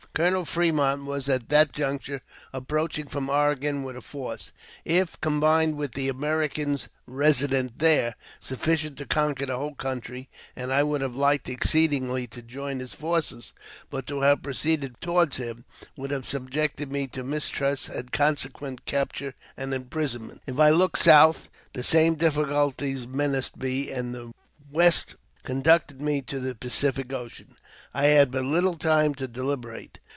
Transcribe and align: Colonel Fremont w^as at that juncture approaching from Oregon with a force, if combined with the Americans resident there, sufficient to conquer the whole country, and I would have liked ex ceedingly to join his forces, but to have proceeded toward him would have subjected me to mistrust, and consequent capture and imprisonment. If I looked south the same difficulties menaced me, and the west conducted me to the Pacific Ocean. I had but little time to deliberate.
Colonel 0.13 0.43
Fremont 0.43 1.03
w^as 1.03 1.33
at 1.33 1.47
that 1.47 1.71
juncture 1.71 2.19
approaching 2.51 3.07
from 3.07 3.29
Oregon 3.29 3.81
with 3.81 3.95
a 3.95 4.01
force, 4.01 4.51
if 4.83 5.19
combined 5.21 5.77
with 5.77 5.93
the 5.93 6.09
Americans 6.09 6.89
resident 7.07 7.79
there, 7.79 8.15
sufficient 8.37 8.97
to 8.97 9.05
conquer 9.05 9.45
the 9.45 9.55
whole 9.55 9.73
country, 9.73 10.27
and 10.53 10.73
I 10.73 10.83
would 10.83 10.99
have 10.99 11.15
liked 11.15 11.47
ex 11.49 11.67
ceedingly 11.71 12.29
to 12.31 12.41
join 12.41 12.79
his 12.79 12.93
forces, 12.93 13.53
but 13.89 14.05
to 14.07 14.19
have 14.19 14.43
proceeded 14.43 14.99
toward 14.99 15.35
him 15.35 15.63
would 15.95 16.11
have 16.11 16.27
subjected 16.27 16.91
me 16.91 17.07
to 17.07 17.23
mistrust, 17.23 17.87
and 17.87 18.11
consequent 18.11 18.83
capture 18.85 19.33
and 19.55 19.73
imprisonment. 19.73 20.41
If 20.45 20.59
I 20.59 20.71
looked 20.71 20.99
south 20.99 21.47
the 21.71 21.83
same 21.83 22.15
difficulties 22.15 23.07
menaced 23.07 23.55
me, 23.55 23.89
and 23.89 24.13
the 24.13 24.33
west 24.69 25.15
conducted 25.43 25.99
me 26.01 26.21
to 26.21 26.37
the 26.39 26.53
Pacific 26.53 27.11
Ocean. 27.11 27.55
I 27.95 28.05
had 28.05 28.31
but 28.31 28.43
little 28.45 28.77
time 28.77 29.15
to 29.15 29.27
deliberate. 29.27 29.97